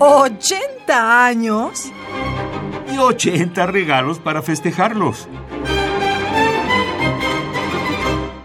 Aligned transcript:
¿80 0.00 0.88
años? 0.88 1.92
Y 2.90 2.96
80 2.96 3.66
regalos 3.66 4.18
para 4.18 4.40
festejarlos. 4.40 5.28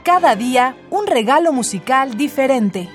Cada 0.04 0.36
día 0.36 0.76
un 0.90 1.08
regalo 1.08 1.54
musical 1.54 2.18
diferente. 2.18 2.90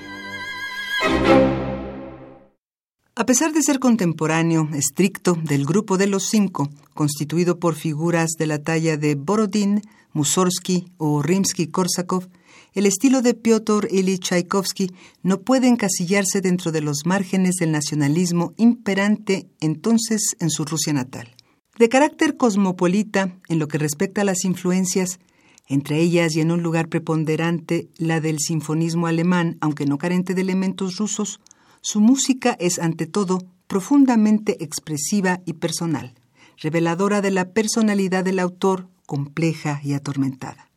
A 3.15 3.25
pesar 3.25 3.51
de 3.51 3.63
ser 3.63 3.79
contemporáneo 3.79 4.69
estricto 4.75 5.33
del 5.41 5.65
grupo 5.65 5.97
de 5.97 6.05
los 6.05 6.25
cinco, 6.29 6.69
constituido 6.93 7.57
por 7.57 7.73
figuras 7.73 8.33
de 8.37 8.45
la 8.45 8.59
talla 8.59 8.95
de 8.95 9.15
Borodín, 9.15 9.81
Mussorgsky 10.13 10.85
o 10.97 11.23
Rimsky-Korsakov, 11.23 12.29
el 12.73 12.85
estilo 12.85 13.21
de 13.21 13.33
Piotr 13.33 13.87
Ilyich 13.91 14.21
Tchaikovsky 14.21 14.91
no 15.23 15.41
puede 15.41 15.67
encasillarse 15.67 16.39
dentro 16.41 16.71
de 16.71 16.81
los 16.81 17.05
márgenes 17.05 17.55
del 17.55 17.71
nacionalismo 17.71 18.53
imperante 18.57 19.49
entonces 19.59 20.35
en 20.39 20.49
su 20.49 20.63
Rusia 20.63 20.93
natal. 20.93 21.35
De 21.77 21.89
carácter 21.89 22.37
cosmopolita 22.37 23.37
en 23.49 23.59
lo 23.59 23.67
que 23.67 23.77
respecta 23.77 24.21
a 24.21 24.25
las 24.25 24.45
influencias, 24.45 25.19
entre 25.67 25.99
ellas 25.99 26.35
y 26.35 26.41
en 26.41 26.51
un 26.51 26.63
lugar 26.63 26.87
preponderante 26.87 27.89
la 27.97 28.21
del 28.21 28.39
sinfonismo 28.39 29.07
alemán, 29.07 29.57
aunque 29.61 29.85
no 29.85 29.97
carente 29.97 30.33
de 30.33 30.41
elementos 30.41 30.97
rusos, 30.97 31.41
su 31.81 31.99
música 31.99 32.55
es 32.59 32.79
ante 32.79 33.05
todo 33.05 33.39
profundamente 33.67 34.63
expresiva 34.63 35.41
y 35.45 35.53
personal, 35.53 36.13
reveladora 36.57 37.21
de 37.21 37.31
la 37.31 37.51
personalidad 37.51 38.23
del 38.23 38.39
autor 38.39 38.87
compleja 39.05 39.81
y 39.83 39.93
atormentada. 39.93 40.69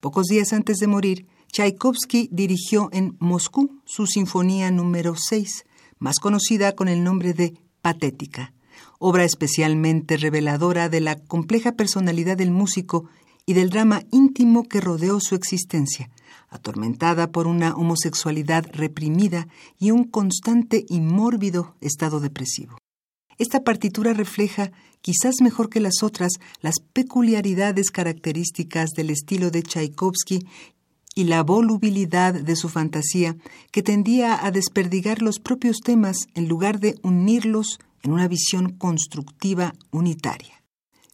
Pocos 0.00 0.26
días 0.26 0.52
antes 0.52 0.76
de 0.76 0.86
morir, 0.86 1.26
Tchaikovsky 1.54 2.28
dirigió 2.32 2.88
en 2.90 3.16
Moscú 3.20 3.80
su 3.84 4.08
Sinfonía 4.08 4.72
número 4.72 5.14
6, 5.14 5.64
más 6.00 6.18
conocida 6.18 6.72
con 6.72 6.88
el 6.88 7.04
nombre 7.04 7.32
de 7.32 7.54
Patética, 7.80 8.52
obra 8.98 9.22
especialmente 9.22 10.16
reveladora 10.16 10.88
de 10.88 11.00
la 11.00 11.14
compleja 11.14 11.70
personalidad 11.70 12.36
del 12.36 12.50
músico 12.50 13.04
y 13.46 13.52
del 13.52 13.70
drama 13.70 14.02
íntimo 14.10 14.64
que 14.64 14.80
rodeó 14.80 15.20
su 15.20 15.36
existencia, 15.36 16.10
atormentada 16.48 17.30
por 17.30 17.46
una 17.46 17.76
homosexualidad 17.76 18.66
reprimida 18.72 19.46
y 19.78 19.92
un 19.92 20.02
constante 20.02 20.84
y 20.88 20.98
mórbido 20.98 21.76
estado 21.80 22.18
depresivo. 22.18 22.78
Esta 23.36 23.64
partitura 23.64 24.12
refleja, 24.12 24.70
quizás 25.00 25.40
mejor 25.40 25.68
que 25.68 25.80
las 25.80 26.02
otras, 26.02 26.32
las 26.60 26.76
peculiaridades 26.92 27.90
características 27.90 28.90
del 28.90 29.10
estilo 29.10 29.50
de 29.50 29.62
Tchaikovsky 29.62 30.46
y 31.14 31.24
la 31.24 31.42
volubilidad 31.42 32.34
de 32.34 32.56
su 32.56 32.68
fantasía, 32.68 33.36
que 33.70 33.82
tendía 33.82 34.44
a 34.44 34.50
desperdigar 34.50 35.22
los 35.22 35.38
propios 35.38 35.78
temas 35.78 36.26
en 36.34 36.48
lugar 36.48 36.80
de 36.80 36.98
unirlos 37.02 37.78
en 38.02 38.12
una 38.12 38.28
visión 38.28 38.72
constructiva 38.72 39.74
unitaria. 39.90 40.62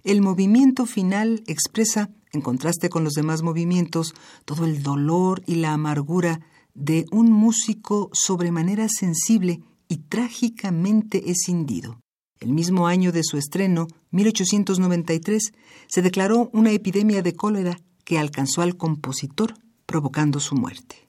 El 0.03 0.23
movimiento 0.23 0.87
final 0.87 1.43
expresa, 1.47 2.11
en 2.33 2.41
contraste 2.41 2.89
con 2.89 3.05
los 3.05 3.13
demás 3.13 3.43
movimientos, 3.43 4.15
todo 4.45 4.65
el 4.65 4.83
dolor 4.83 5.43
y 5.47 5.57
la 5.57 5.75
amargura 5.75 6.41
de 6.75 7.05
un 7.11 7.31
músico 7.31 8.09
sobremanera 8.13 8.89
sensible 8.89 9.61
y 9.89 9.99
trágicamente 9.99 11.31
escindido. 11.31 12.01
El 12.39 12.53
mismo 12.55 12.87
año 12.87 13.13
de 13.13 13.23
su 13.23 13.37
estreno, 13.37 13.87
1893, 14.13 15.53
se 15.89 16.03
declaró 16.03 16.49
una 16.55 16.71
epidemia 16.71 17.23
de 17.23 17.35
cólera 17.35 17.79
que 18.05 18.19
alcanzó 18.19 18.63
al 18.63 18.79
compositor 18.79 19.55
provocando 19.91 20.39
su 20.39 20.55
muerte. 20.55 21.09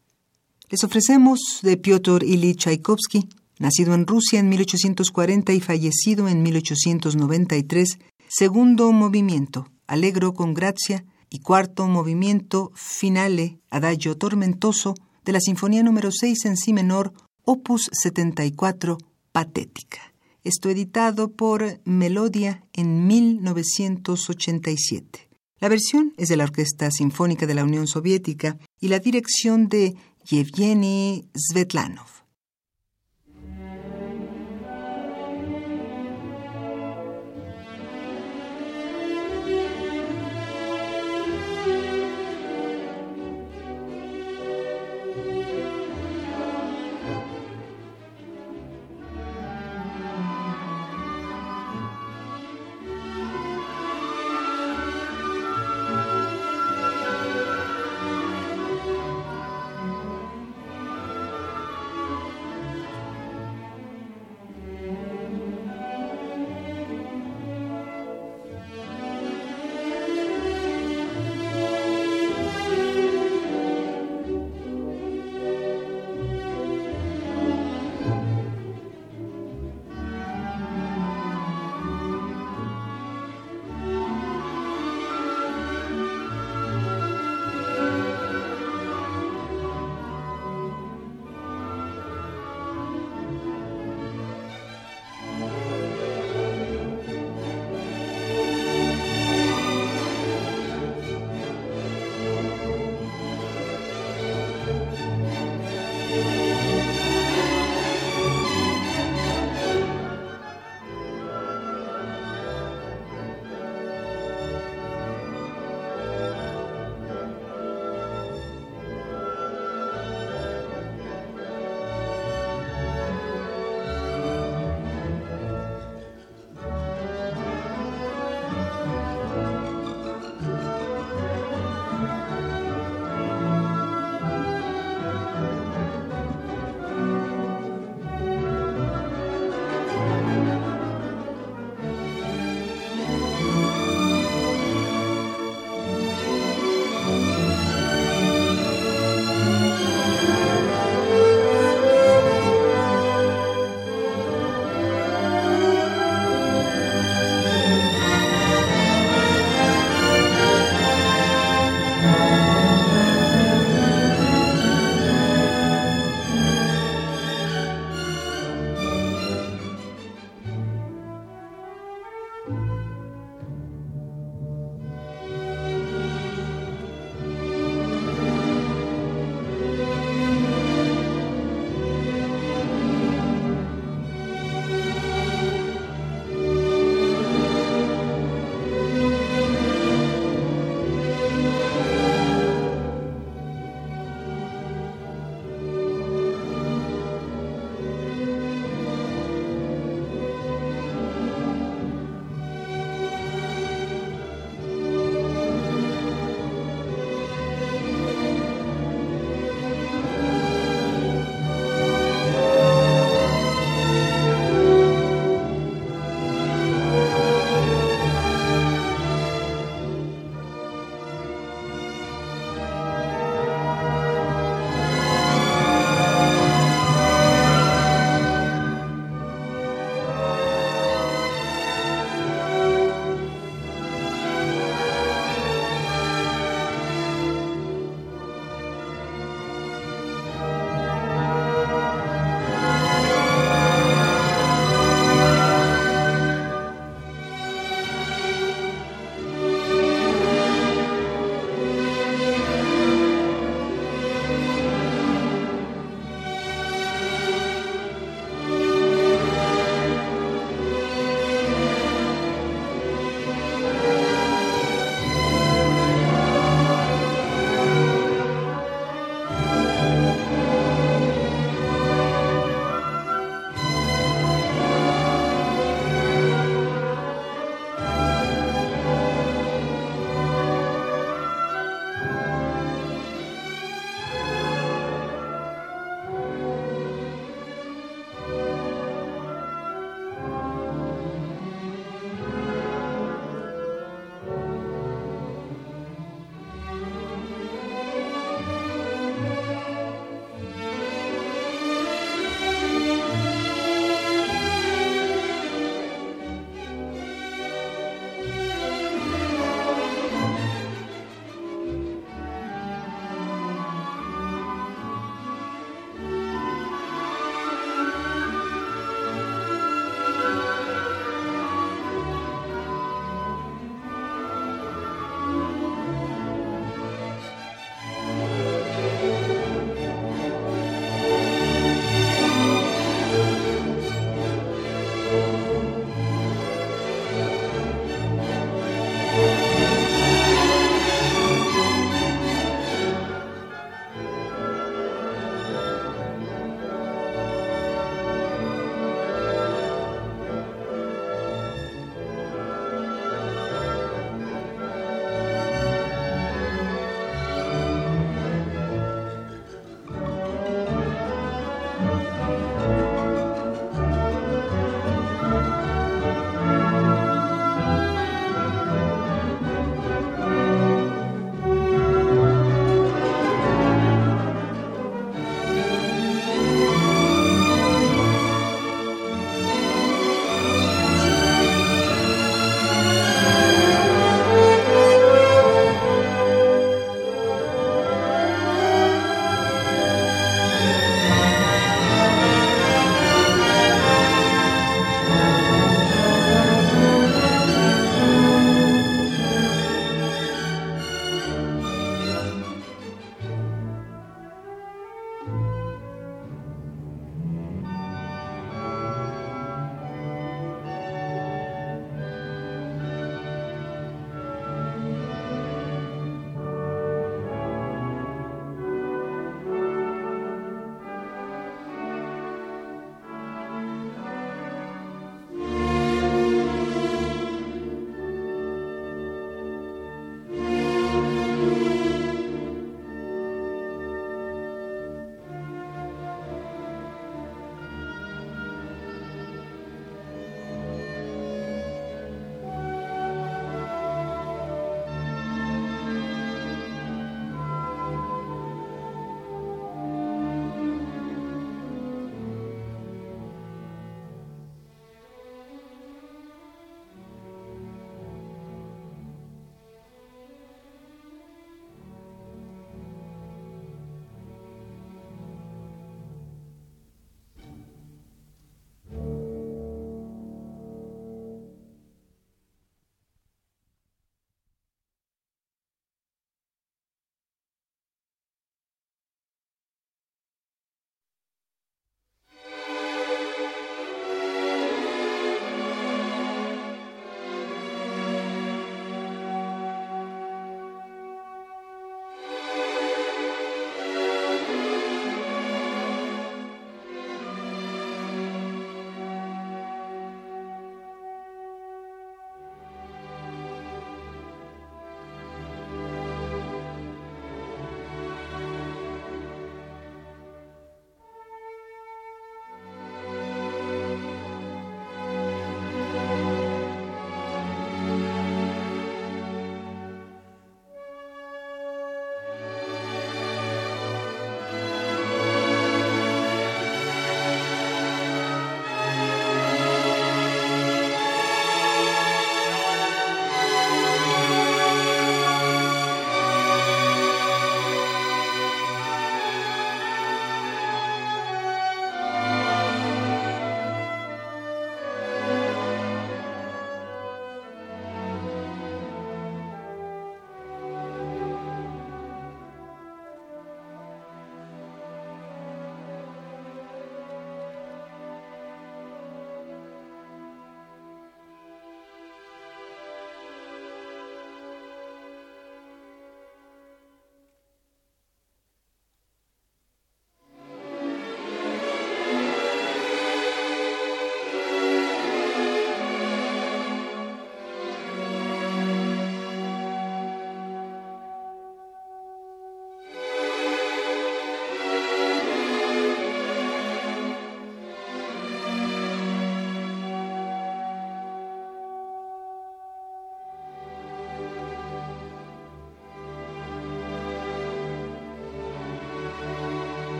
Les 0.72 0.84
ofrecemos 0.84 1.60
de 1.62 1.78
Piotr 1.78 2.24
Ilyich 2.24 2.62
Tchaikovsky, 2.62 3.30
nacido 3.60 3.94
en 3.94 4.08
Rusia 4.08 4.40
en 4.40 4.50
1840 4.50 5.54
y 5.54 5.60
fallecido 5.60 6.28
en 6.28 6.42
1893, 6.42 8.00
segundo 8.28 8.92
movimiento, 8.92 9.68
Allegro 9.86 10.34
con 10.34 10.56
gracia, 10.56 11.06
y 11.30 11.42
cuarto 11.42 11.86
movimiento, 11.86 12.72
Finale, 12.74 13.60
Adagio 13.70 14.18
tormentoso, 14.18 14.96
de 15.26 15.34
la 15.34 15.42
Sinfonía 15.42 15.84
número 15.84 16.10
6 16.12 16.46
en 16.46 16.58
Si 16.58 16.74
menor, 16.74 17.14
opus 17.44 17.88
74, 17.92 18.98
Patética. 19.32 20.12
Esto 20.44 20.72
editado 20.72 21.34
por 21.34 21.80
Melodia 21.86 22.64
en 22.74 23.06
1987. 23.06 25.31
La 25.62 25.70
versión 25.70 26.16
es 26.18 26.28
de 26.28 26.38
la 26.38 26.46
Orquesta 26.46 26.90
Sinfónica 26.90 27.46
de 27.46 27.54
la 27.54 27.64
Unión 27.64 27.86
Soviética 27.86 28.58
y 28.80 28.88
la 28.88 28.98
dirección 28.98 29.68
de 29.68 29.96
Yevgeny 30.26 31.30
Svetlanov. 31.36 32.21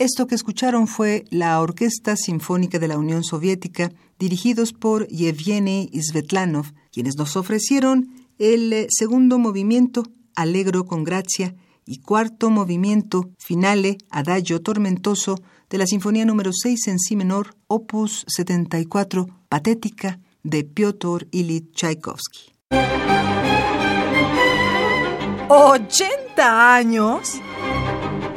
Esto 0.00 0.26
que 0.26 0.34
escucharon 0.34 0.88
fue 0.88 1.26
la 1.28 1.60
Orquesta 1.60 2.16
Sinfónica 2.16 2.78
de 2.78 2.88
la 2.88 2.96
Unión 2.96 3.22
Soviética, 3.22 3.92
dirigidos 4.18 4.72
por 4.72 5.06
Yevgeny 5.08 5.90
Svetlanov, 5.92 6.72
quienes 6.90 7.18
nos 7.18 7.36
ofrecieron 7.36 8.08
el 8.38 8.72
eh, 8.72 8.86
segundo 8.88 9.38
movimiento, 9.38 10.04
Alegro 10.34 10.86
con 10.86 11.04
Gracia, 11.04 11.54
y 11.84 11.98
cuarto 11.98 12.48
movimiento, 12.48 13.28
Finale, 13.36 13.98
Adagio 14.08 14.62
Tormentoso, 14.62 15.34
de 15.68 15.76
la 15.76 15.86
Sinfonía 15.86 16.24
número 16.24 16.52
6 16.54 16.88
en 16.88 16.98
Si 16.98 17.14
menor, 17.14 17.54
opus 17.66 18.24
74, 18.26 19.26
Patética, 19.50 20.18
de 20.42 20.64
Piotr 20.64 21.28
Ilyich 21.30 21.72
Tchaikovsky. 21.72 22.54
¿80 25.50 26.38
años? 26.38 27.42